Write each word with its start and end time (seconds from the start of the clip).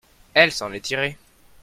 elle 0.33 0.51
s'en 0.51 0.73
est 0.73 0.79
tirée. 0.83 1.15